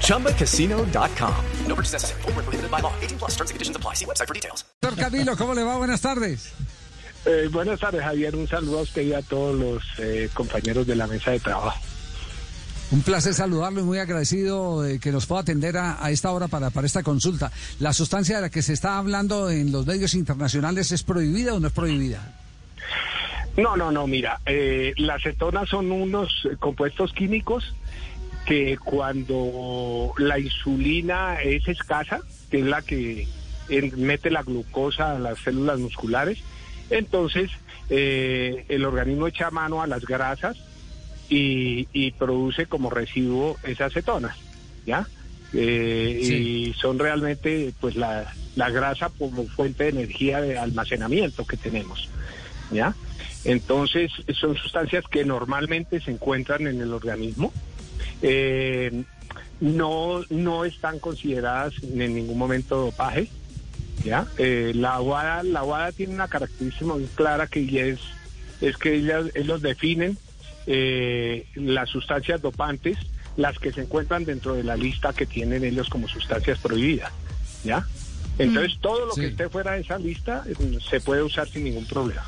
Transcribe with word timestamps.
ChumbaCasino.com. 0.00 1.34
No 1.66 1.74
purchase 1.74 1.92
necessary. 1.92 2.22
Full 2.22 2.32
prohibited 2.32 2.70
by 2.70 2.80
law. 2.80 2.92
18 3.02 3.18
plus 3.18 3.32
terms 3.32 3.50
and 3.50 3.56
conditions 3.56 3.76
apply. 3.76 3.94
See 3.94 4.06
website 4.06 4.28
for 4.28 4.34
details. 4.34 4.64
Doctor 4.80 5.04
Camilo, 5.04 5.36
¿cómo 5.36 5.54
le 5.54 5.64
va? 5.64 5.76
Buenas 5.76 6.00
tardes. 6.00 6.52
Eh, 7.26 7.48
buenas 7.50 7.80
tardes, 7.80 8.02
Javier. 8.02 8.36
Un 8.36 8.46
saludo 8.46 8.80
a 8.80 8.82
usted 8.82 9.02
y 9.02 9.14
a 9.14 9.22
todos 9.22 9.58
los 9.58 9.82
eh, 9.98 10.28
compañeros 10.34 10.86
de 10.86 10.94
la 10.96 11.06
mesa 11.06 11.30
de 11.30 11.40
trabajo. 11.40 11.78
Un 12.90 13.00
placer 13.00 13.32
saludarlo 13.32 13.80
y 13.80 13.82
muy 13.84 13.98
agradecido 13.98 14.82
de 14.82 15.00
que 15.00 15.10
nos 15.10 15.26
pueda 15.26 15.40
atender 15.40 15.78
a, 15.78 16.04
a, 16.04 16.10
esta 16.10 16.30
hora 16.30 16.48
para, 16.48 16.70
para 16.70 16.86
esta 16.86 17.02
consulta. 17.02 17.50
¿La 17.80 17.94
sustancia 17.94 18.36
de 18.36 18.42
la 18.42 18.50
que 18.50 18.62
se 18.62 18.74
está 18.74 18.98
hablando 18.98 19.50
en 19.50 19.72
los 19.72 19.86
medios 19.86 20.14
internacionales 20.14 20.92
es 20.92 21.02
prohibida 21.02 21.54
o 21.54 21.60
no 21.60 21.68
es 21.68 21.72
prohibida? 21.72 22.20
No, 23.56 23.76
no, 23.76 23.90
no, 23.90 24.06
mira, 24.06 24.40
eh, 24.46 24.92
las 24.96 25.22
cetonas 25.22 25.68
son 25.68 25.90
unos 25.92 26.28
compuestos 26.58 27.12
químicos 27.12 27.72
que 28.44 28.76
cuando 28.76 30.12
la 30.18 30.38
insulina 30.38 31.40
es 31.42 31.66
escasa, 31.68 32.20
que 32.50 32.60
es 32.60 32.66
la 32.66 32.82
que 32.82 33.26
mete 33.96 34.30
la 34.30 34.42
glucosa 34.42 35.16
a 35.16 35.18
las 35.18 35.38
células 35.38 35.78
musculares, 35.78 36.38
entonces 36.90 37.50
eh, 37.90 38.64
el 38.68 38.84
organismo 38.84 39.26
echa 39.26 39.50
mano 39.50 39.82
a 39.82 39.86
las 39.86 40.04
grasas 40.04 40.56
y, 41.28 41.88
y 41.92 42.10
produce 42.12 42.66
como 42.66 42.90
residuo 42.90 43.56
esas 43.62 43.92
cetonas, 43.92 44.36
¿ya? 44.84 45.06
Eh, 45.54 46.20
sí. 46.22 46.34
Y 46.34 46.72
son 46.74 46.98
realmente 46.98 47.72
pues 47.80 47.96
la, 47.96 48.32
la 48.56 48.70
grasa 48.70 49.10
como 49.18 49.44
fuente 49.46 49.84
de 49.84 49.90
energía 49.90 50.40
de 50.40 50.58
almacenamiento 50.58 51.46
que 51.46 51.56
tenemos, 51.56 52.08
¿ya? 52.70 52.94
Entonces 53.44 54.10
son 54.38 54.56
sustancias 54.56 55.04
que 55.10 55.24
normalmente 55.24 56.00
se 56.00 56.10
encuentran 56.10 56.66
en 56.66 56.80
el 56.80 56.92
organismo, 56.92 57.52
eh, 58.26 59.04
no, 59.60 60.22
no 60.30 60.64
están 60.64 60.98
consideradas 60.98 61.74
en 61.82 62.14
ningún 62.14 62.38
momento 62.38 62.76
dopaje, 62.76 63.28
¿ya? 64.02 64.26
Eh, 64.38 64.72
la 64.74 64.94
aguada, 64.94 65.42
la 65.42 65.60
aguada 65.60 65.92
tiene 65.92 66.14
una 66.14 66.28
característica 66.28 66.86
muy 66.86 67.04
clara 67.14 67.46
que 67.48 67.90
es, 67.90 68.00
es 68.62 68.78
que 68.78 68.94
ellas, 68.94 69.26
ellos 69.34 69.60
definen 69.60 70.16
eh, 70.66 71.46
las 71.54 71.90
sustancias 71.90 72.40
dopantes, 72.40 72.96
las 73.36 73.58
que 73.58 73.72
se 73.72 73.82
encuentran 73.82 74.24
dentro 74.24 74.54
de 74.54 74.64
la 74.64 74.76
lista 74.76 75.12
que 75.12 75.26
tienen 75.26 75.62
ellos 75.62 75.90
como 75.90 76.08
sustancias 76.08 76.58
prohibidas, 76.60 77.12
¿ya? 77.62 77.86
Entonces 78.38 78.78
mm. 78.78 78.80
todo 78.80 79.04
lo 79.04 79.12
sí. 79.12 79.20
que 79.20 79.26
esté 79.26 79.50
fuera 79.50 79.72
de 79.72 79.82
esa 79.82 79.98
lista 79.98 80.44
se 80.88 81.00
puede 81.00 81.22
usar 81.22 81.46
sin 81.46 81.64
ningún 81.64 81.84
problema. 81.84 82.24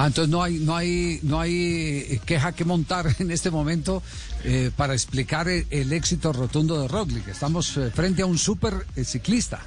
Ah, 0.00 0.06
entonces 0.06 0.30
no 0.30 0.42
hay, 0.42 0.54
no 0.54 0.74
hay, 0.74 1.20
no 1.24 1.38
hay 1.38 2.18
queja 2.24 2.52
que 2.52 2.64
montar 2.64 3.04
en 3.18 3.30
este 3.30 3.50
momento 3.50 4.02
eh, 4.44 4.70
para 4.74 4.94
explicar 4.94 5.46
el, 5.46 5.66
el, 5.68 5.92
éxito 5.92 6.32
rotundo 6.32 6.80
de 6.80 6.88
Roglic. 6.88 7.28
Estamos 7.28 7.76
eh, 7.76 7.90
frente 7.90 8.22
a 8.22 8.26
un 8.26 8.38
super 8.38 8.72
eh, 8.96 9.04
ciclista. 9.04 9.60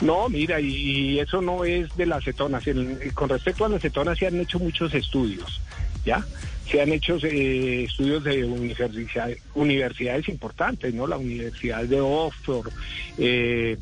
No, 0.00 0.30
mira, 0.30 0.58
y, 0.62 1.18
eso 1.20 1.42
no 1.42 1.62
es 1.62 1.94
de 1.94 2.06
las 2.06 2.24
cetonas. 2.24 2.66
El, 2.66 3.12
con 3.12 3.28
respecto 3.28 3.66
a 3.66 3.68
las 3.68 3.82
cetonas 3.82 4.18
se 4.18 4.28
han 4.28 4.40
hecho 4.40 4.58
muchos 4.58 4.94
estudios, 4.94 5.60
¿ya? 6.06 6.24
Se 6.70 6.80
han 6.80 6.92
hecho 6.92 7.18
eh, 7.22 7.84
estudios 7.84 8.24
de 8.24 8.46
universidades, 8.46 9.40
universidades 9.54 10.26
importantes, 10.30 10.94
¿no? 10.94 11.06
La 11.06 11.18
Universidad 11.18 11.84
de 11.84 12.00
Oxford, 12.00 12.72
eh, 13.18 13.76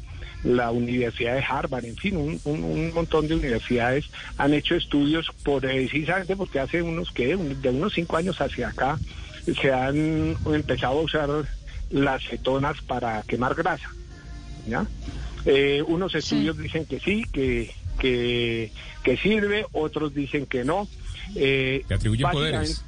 la 0.44 0.70
Universidad 0.70 1.34
de 1.34 1.44
Harvard, 1.44 1.84
en 1.84 1.97
fin, 1.97 2.16
un, 2.16 2.41
un, 2.44 2.64
un, 2.64 2.94
montón 2.94 3.28
de 3.28 3.34
universidades 3.34 4.06
han 4.38 4.54
hecho 4.54 4.75
estudios 4.75 5.28
por, 5.44 5.62
precisamente 5.62 6.36
porque 6.36 6.58
hace 6.58 6.82
unos 6.82 7.12
que 7.12 7.36
de 7.36 7.69
unos 7.70 7.92
cinco 7.92 8.16
años 8.16 8.41
hacia 8.41 8.69
acá 8.69 8.98
se 9.60 9.72
han 9.72 10.36
empezado 10.47 10.98
a 10.98 11.02
usar 11.02 11.28
las 11.91 12.22
cetonas 12.25 12.81
para 12.82 13.22
quemar 13.22 13.54
grasa, 13.54 13.91
¿ya? 14.66 14.86
Eh, 15.44 15.82
unos 15.86 16.14
estudios 16.14 16.56
sí. 16.56 16.62
dicen 16.62 16.86
que 16.86 17.00
sí, 17.00 17.25
que, 17.32 17.70
que, 17.98 18.72
que, 19.02 19.16
sirve, 19.16 19.66
otros 19.72 20.14
dicen 20.14 20.47
que 20.47 20.64
no. 20.64 20.88
Eh, 21.34 21.84
que 21.86 21.94
atribuyen 21.94 22.31
poderes. 22.31 22.84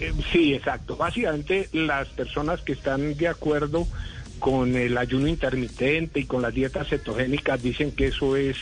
Eh, 0.00 0.12
sí, 0.32 0.54
exacto. 0.54 0.96
Básicamente 0.96 1.68
las 1.72 2.08
personas 2.08 2.60
que 2.62 2.72
están 2.72 3.16
de 3.16 3.28
acuerdo 3.28 3.86
con 4.38 4.76
el 4.76 4.96
ayuno 4.96 5.28
intermitente 5.28 6.20
y 6.20 6.24
con 6.24 6.42
las 6.42 6.54
dietas 6.54 6.88
cetogénicas 6.88 7.62
dicen 7.62 7.92
que 7.92 8.08
eso 8.08 8.36
es 8.36 8.56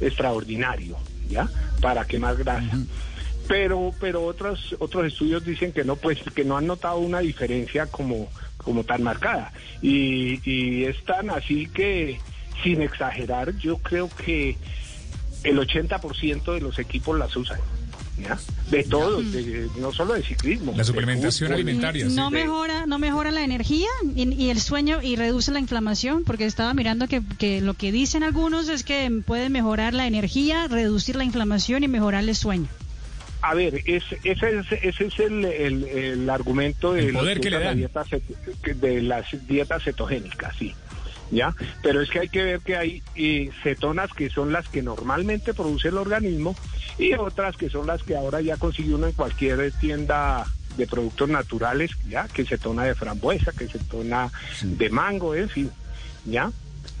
extraordinario, 0.00 0.96
¿ya? 1.28 1.48
Para 1.80 2.06
quemar 2.06 2.36
grasa. 2.36 2.76
Uh 2.76 2.80
-huh. 2.80 2.86
Pero, 3.48 3.92
pero 4.00 4.24
otros, 4.24 4.76
otros 4.78 5.06
estudios 5.06 5.44
dicen 5.44 5.72
que 5.72 5.84
no, 5.84 5.96
pues, 5.96 6.18
que 6.34 6.44
no 6.44 6.56
han 6.56 6.66
notado 6.66 6.98
una 6.98 7.20
diferencia 7.20 7.86
como, 7.86 8.28
como 8.56 8.84
tan 8.84 9.02
marcada. 9.02 9.52
Y, 9.80 10.40
y 10.48 10.84
es 10.84 11.04
tan 11.04 11.30
así 11.30 11.66
que, 11.66 12.20
sin 12.62 12.82
exagerar, 12.82 13.56
yo 13.58 13.78
creo 13.78 14.08
que 14.24 14.56
el 15.44 15.58
80% 15.58 16.54
de 16.54 16.60
los 16.60 16.78
equipos 16.78 17.18
las 17.18 17.34
usan. 17.36 17.58
¿Ya? 18.18 18.38
de 18.70 18.84
todos, 18.84 19.32
de, 19.32 19.68
no 19.78 19.92
solo 19.92 20.14
de 20.14 20.22
ciclismo. 20.22 20.72
La 20.76 20.84
suplementación 20.84 21.50
de 21.50 21.54
alimentaria. 21.56 22.06
No 22.06 22.28
sí. 22.28 22.34
mejora, 22.34 22.86
no 22.86 22.98
mejora 22.98 23.30
la 23.30 23.44
energía 23.44 23.88
y, 24.14 24.32
y, 24.32 24.50
el 24.50 24.60
sueño 24.60 25.00
y 25.02 25.16
reduce 25.16 25.50
la 25.50 25.58
inflamación, 25.58 26.24
porque 26.24 26.46
estaba 26.46 26.72
mirando 26.74 27.08
que, 27.08 27.22
que, 27.38 27.60
lo 27.60 27.74
que 27.74 27.92
dicen 27.92 28.22
algunos 28.22 28.68
es 28.68 28.84
que 28.84 29.10
puede 29.24 29.48
mejorar 29.50 29.94
la 29.94 30.06
energía, 30.06 30.68
reducir 30.68 31.16
la 31.16 31.24
inflamación 31.24 31.84
y 31.84 31.88
mejorar 31.88 32.24
el 32.24 32.34
sueño. 32.34 32.68
A 33.42 33.54
ver, 33.54 33.82
es, 33.86 34.04
ese, 34.22 34.58
es, 34.60 34.66
ese 34.70 35.06
es 35.06 35.18
el, 35.18 35.44
el, 35.44 35.84
el 35.84 36.30
argumento 36.30 36.92
de, 36.92 37.08
el 37.08 37.12
poder 37.12 37.40
que 37.40 37.50
le 37.50 37.58
dan. 37.58 37.76
Dietas, 37.76 38.06
de 38.76 39.02
las 39.02 39.26
dietas 39.48 39.82
cetogénicas, 39.82 40.54
sí. 40.56 40.74
¿Ya? 41.32 41.54
Pero 41.82 42.02
es 42.02 42.10
que 42.10 42.20
hay 42.20 42.28
que 42.28 42.44
ver 42.44 42.60
que 42.60 42.76
hay 42.76 43.02
eh, 43.16 43.50
cetonas 43.62 44.12
que 44.12 44.30
son 44.30 44.52
las 44.52 44.68
que 44.68 44.82
normalmente 44.82 45.54
produce 45.54 45.88
el 45.88 45.96
organismo 45.96 46.54
y 46.98 47.14
otras 47.14 47.56
que 47.56 47.70
son 47.70 47.86
las 47.86 48.02
que 48.02 48.14
ahora 48.14 48.40
ya 48.40 48.58
consigue 48.58 48.94
uno 48.94 49.06
en 49.06 49.14
cualquier 49.14 49.72
tienda 49.72 50.44
de 50.76 50.86
productos 50.86 51.28
naturales, 51.28 51.90
¿ya? 52.08 52.28
Que 52.28 52.44
cetona 52.44 52.84
de 52.84 52.94
frambuesa, 52.94 53.52
que 53.52 53.66
cetona 53.66 54.30
sí. 54.54 54.74
de 54.74 54.90
mango, 54.90 55.34
en 55.34 55.48
fin, 55.48 55.70
¿ya? 56.26 56.52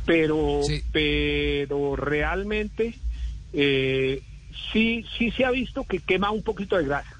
Pero, 0.06 0.60
sí. 0.66 0.82
pero 0.90 1.94
realmente 1.94 2.94
eh, 3.52 4.22
sí, 4.72 5.04
sí 5.16 5.30
se 5.30 5.44
ha 5.44 5.50
visto 5.50 5.84
que 5.84 6.00
quema 6.00 6.30
un 6.30 6.42
poquito 6.42 6.76
de 6.76 6.84
grasa. 6.84 7.16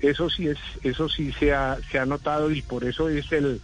Eso 0.00 0.30
sí 0.30 0.48
es, 0.48 0.58
eso 0.82 1.08
sí 1.08 1.32
se 1.32 1.52
ha, 1.52 1.78
se 1.90 1.98
ha 1.98 2.06
notado 2.06 2.50
y 2.50 2.62
por 2.62 2.84
eso 2.84 3.08
es 3.10 3.30
el, 3.32 3.60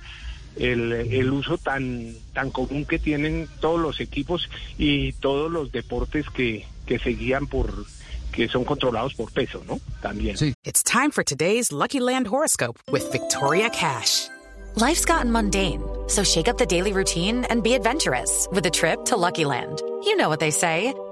el, 0.57 0.93
el, 0.93 1.31
uso 1.31 1.59
tan, 1.59 2.15
tan 2.33 2.51
común 2.51 2.85
que 2.85 2.99
tienen 2.99 3.49
todos 3.61 3.81
los 3.81 4.01
equipos 4.01 4.49
y 4.79 5.13
todos 5.15 5.51
los 5.51 5.73
deportes 5.73 6.29
que, 6.31 6.67
que 6.87 6.99
se 6.99 7.11
guían 7.11 7.47
por 7.47 7.73
que 8.33 8.49
son 8.49 8.65
controlados 8.65 9.15
por 9.15 9.33
peso, 9.33 9.63
¿no? 9.67 9.81
También. 10.03 10.37
Sí. 10.37 10.53
It's 10.65 10.83
time 10.83 11.11
for 11.11 11.25
today's 11.25 11.73
Lucky 11.73 12.01
Land 12.01 12.27
horoscope 12.27 12.79
with 12.93 13.11
Victoria 13.11 13.71
Cash. 13.71 14.29
Life's 14.75 15.07
gotten 15.07 15.33
mundane, 15.33 15.83
so 16.07 16.23
shake 16.23 16.49
up 16.49 16.59
the 16.59 16.67
daily 16.67 16.93
routine 16.93 17.47
and 17.49 17.63
be 17.63 17.73
adventurous 17.73 18.47
with 18.53 18.67
a 18.67 18.71
trip 18.71 19.07
to 19.07 19.17
Lucky 19.17 19.47
Land. 19.47 19.81
You 20.05 20.17
know 20.17 20.29
what 20.29 20.39
they 20.39 20.51
say. 20.51 20.93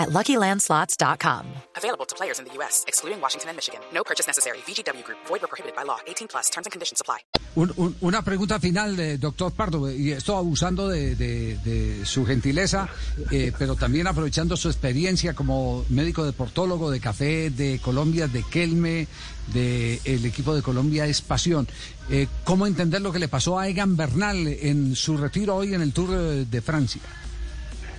at 0.00 0.08
LuckyLandSlots.com. 0.08 1.46
Available 1.76 2.06
to 2.06 2.14
players 2.14 2.38
in 2.38 2.46
the 2.46 2.54
U.S., 2.54 2.84
excluding 2.88 3.20
Washington 3.20 3.50
and 3.50 3.56
Michigan. 3.56 3.80
No 3.92 4.02
purchase 4.02 4.26
necessary. 4.26 4.58
VGW 4.66 5.04
Group. 5.04 5.18
Void 5.26 5.40
prohibited 5.40 5.76
by 5.76 5.84
law. 5.84 5.98
18 6.06 6.28
plus. 6.28 6.48
Terms 6.50 6.66
and 6.66 6.72
conditions 6.72 7.00
apply. 7.00 7.18
Un, 7.56 7.72
un, 7.76 7.96
una 8.00 8.22
pregunta 8.22 8.60
final, 8.60 8.98
eh, 8.98 9.18
doctor 9.18 9.52
Pardo, 9.52 9.90
y 9.90 10.12
esto 10.12 10.36
abusando 10.36 10.88
de, 10.88 11.16
de, 11.16 11.56
de 11.58 12.06
su 12.06 12.24
gentileza, 12.24 12.88
eh, 13.32 13.52
pero 13.58 13.74
también 13.74 14.06
aprovechando 14.06 14.56
su 14.56 14.68
experiencia 14.68 15.34
como 15.34 15.84
médico 15.88 16.24
deportólogo 16.24 16.90
de 16.90 17.00
café 17.00 17.50
de 17.50 17.80
Colombia, 17.80 18.28
de 18.28 18.44
Kelme, 18.44 19.08
del 19.52 20.22
de 20.22 20.28
equipo 20.28 20.54
de 20.54 20.62
Colombia 20.62 21.06
es 21.06 21.22
Pasión. 21.22 21.66
Eh, 22.08 22.28
¿Cómo 22.44 22.66
entender 22.66 23.02
lo 23.02 23.12
que 23.12 23.18
le 23.18 23.28
pasó 23.28 23.58
a 23.58 23.68
Egan 23.68 23.96
Bernal 23.96 24.46
en 24.46 24.94
su 24.94 25.16
retiro 25.16 25.56
hoy 25.56 25.74
en 25.74 25.82
el 25.82 25.92
Tour 25.92 26.10
de, 26.10 26.44
de 26.44 26.60
Francia? 26.60 27.00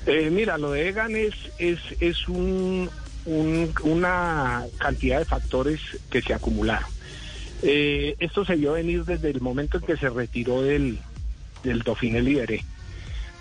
Eh, 0.06 0.30
mira, 0.32 0.58
lo 0.58 0.72
de 0.72 0.90
Egan 0.90 1.16
es, 1.16 1.36
es, 1.60 1.80
es 2.00 2.28
un, 2.28 2.90
una 3.26 4.66
cantidad 4.78 5.20
de 5.20 5.26
factores 5.26 5.80
que 6.10 6.22
se 6.22 6.34
acumularon. 6.34 6.90
Eh, 7.62 8.16
esto 8.20 8.44
se 8.44 8.56
vio 8.56 8.74
venir 8.74 9.06
desde 9.06 9.30
el 9.30 9.42
momento 9.42 9.78
en 9.78 9.84
que 9.84 9.98
se 9.98 10.10
retiró 10.10 10.64
del, 10.64 10.98
del 11.64 11.80
Dauphiné 11.84 12.22
Libéré 12.22 12.64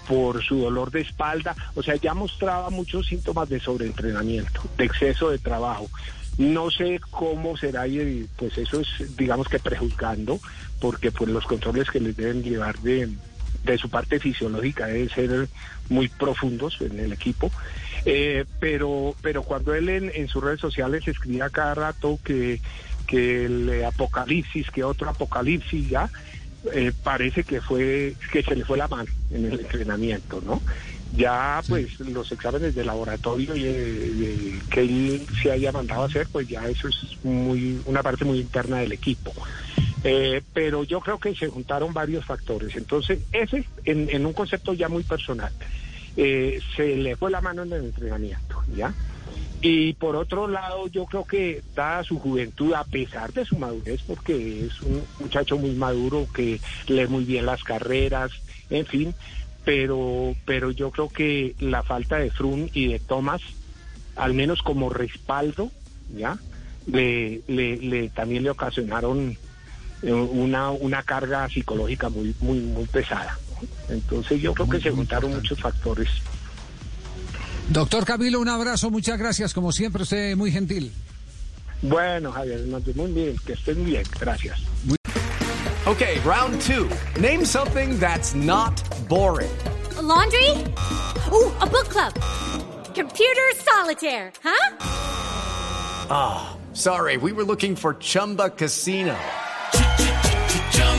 por 0.07 0.43
su 0.43 0.59
dolor 0.59 0.91
de 0.91 1.03
espalda, 1.03 1.55
o 1.75 1.83
sea, 1.83 1.95
ya 1.95 2.15
mostraba 2.15 2.69
muchos 2.71 3.06
síntomas 3.06 3.49
de 3.49 3.61
sobreentrenamiento, 3.61 4.63
de 4.77 4.85
exceso 4.85 5.31
de 5.31 5.39
trabajo. 5.39 5.89
No 6.37 6.71
sé 6.71 7.01
cómo 7.11 7.56
será 7.56 7.87
y 7.87 8.27
pues 8.37 8.59
eso 8.59 8.81
es, 8.81 9.17
digamos 9.17 9.49
que 9.49 9.59
prejuzgando, 9.61 10.41
porque 10.81 11.13
pues 11.13 11.31
los 11.31 11.45
controles 11.47 11.91
que 11.91 12.01
les 12.01 12.17
deben 12.17 12.43
llevar 12.43 12.79
de, 12.81 13.09
de 13.64 13.79
su 13.79 13.91
parte 13.91 14.19
fisiológica 14.20 14.87
deben 14.87 15.11
ser 15.11 15.49
muy 15.88 16.08
profundos 16.08 16.79
en 16.81 16.99
el 16.99 17.12
equipo. 17.12 17.50
Eh, 18.05 18.44
pero, 18.58 19.14
pero 19.20 19.43
cuando 19.43 19.75
él 19.75 19.88
en, 19.88 20.11
en, 20.14 20.29
sus 20.29 20.43
redes 20.43 20.61
sociales 20.61 21.06
escribía 21.06 21.50
cada 21.50 21.75
rato 21.75 22.19
que, 22.25 22.61
que 23.06 23.44
el 23.44 23.85
apocalipsis, 23.85 24.70
que 24.70 24.85
otro 24.85 25.11
apocalipsis 25.11 25.88
ya, 25.88 26.08
eh, 26.73 26.93
parece 27.02 27.44
que 27.44 27.61
fue 27.61 28.14
que 28.32 28.43
se 28.43 28.55
le 28.55 28.64
fue 28.64 28.76
la 28.76 28.87
mano 28.87 29.11
en 29.31 29.47
el 29.47 29.61
entrenamiento, 29.61 30.43
¿no? 30.44 30.61
Ya 31.17 31.62
pues 31.69 31.99
los 32.00 32.31
exámenes 32.31 32.75
de 32.75 32.85
laboratorio 32.85 33.56
y, 33.56 33.64
eh, 33.64 34.58
que 34.70 34.81
él 34.82 35.26
se 35.43 35.50
haya 35.50 35.73
mandado 35.73 36.03
a 36.03 36.06
hacer, 36.06 36.29
pues 36.31 36.46
ya 36.49 36.69
eso 36.69 36.88
es 36.88 37.25
muy 37.25 37.81
una 37.87 38.03
parte 38.03 38.25
muy 38.25 38.38
interna 38.38 38.79
del 38.79 38.93
equipo. 38.93 39.32
Eh, 40.02 40.43
pero 40.55 40.85
yo 40.85 41.00
creo 41.00 41.19
que 41.19 41.35
se 41.35 41.49
juntaron 41.49 41.93
varios 41.93 42.25
factores. 42.25 42.75
Entonces, 42.76 43.20
ese 43.32 43.64
en, 43.85 44.25
un 44.25 44.32
concepto 44.32 44.73
ya 44.73 44.88
muy 44.88 45.02
personal. 45.02 45.52
se 46.14 46.97
le 46.97 47.17
fue 47.17 47.31
la 47.31 47.41
mano 47.41 47.62
en 47.62 47.73
el 47.73 47.85
entrenamiento, 47.85 48.62
¿ya? 48.75 48.94
Y 49.62 49.93
por 49.94 50.17
otro 50.17 50.49
lado, 50.49 50.88
yo 50.88 51.05
creo 51.05 51.25
que 51.25 51.62
dada 51.75 52.02
su 52.02 52.19
juventud, 52.19 52.73
a 52.73 52.85
pesar 52.85 53.32
de 53.32 53.44
su 53.44 53.58
madurez, 53.58 54.00
porque 54.06 54.67
es 54.67 54.81
un 54.81 55.02
muchacho 55.19 55.58
muy 55.58 55.73
maduro 55.73 56.26
que 56.35 56.61
lee 56.87 57.06
muy 57.06 57.25
bien 57.25 57.44
las 57.44 57.62
carreras, 57.62 58.31
en 58.70 58.87
fin, 58.87 59.14
pero, 59.64 60.35
pero 60.46 60.70
yo 60.70 60.91
creo 60.91 61.11
que 61.11 61.55
la 61.61 61.82
falta 61.82 62.17
de 62.17 62.31
Frun 62.31 62.70
y 62.73 62.88
de 62.88 63.00
Thomas, 63.00 63.43
al 64.17 64.32
menos 64.32 64.62
como 64.62 64.88
respaldo, 64.88 65.70
¿ya? 66.17 66.38
Le, 66.87 67.43
le, 67.46 68.08
también 68.08 68.43
le 68.43 68.50
ocasionaron 68.50 69.37
eh, 69.37 69.50
una, 70.02 70.70
una 70.70 71.02
carga 71.02 71.49
psicológica 71.49 72.08
muy, 72.08 72.35
muy, 72.41 72.61
muy 72.61 72.87
pesada. 72.87 73.38
Entonces 73.88 74.41
yo 74.41 74.55
creo 74.55 74.69
que 74.69 74.81
se 74.81 74.91
juntaron 74.91 75.35
muchos 75.35 75.61
factores. 75.61 76.08
Doctor 77.69 78.05
Camilo, 78.05 78.41
un 78.41 78.49
abrazo, 78.49 78.91
muchas 78.91 79.19
gracias, 79.19 79.55
como 79.55 79.70
siempre, 79.70 80.02
usted 80.02 80.37
muy 80.37 80.50
gentil. 80.50 80.93
Bueno, 81.82 82.32
Javier, 82.32 82.67
muy 82.94 83.12
bien, 83.12 83.37
que 83.47 83.52
estén 83.55 83.85
bien, 83.85 84.05
gracias. 84.20 84.58
Okay, 85.87 86.19
round 86.20 86.61
two. 86.61 86.91
Name 87.20 87.44
something 87.44 87.99
that's 87.99 88.35
not 88.35 88.82
boring. 89.08 89.50
A 89.96 90.03
laundry? 90.03 90.50
Ooh, 91.32 91.50
a 91.61 91.67
book 91.67 91.88
club. 91.88 92.12
Computer 92.94 93.50
solitaire, 93.56 94.31
huh? 94.43 94.76
Ah, 96.11 96.50
oh, 96.53 96.75
sorry, 96.75 97.17
we 97.17 97.32
were 97.32 97.44
looking 97.44 97.76
for 97.76 97.94
Chumba 97.94 98.50
Casino. 98.50 99.17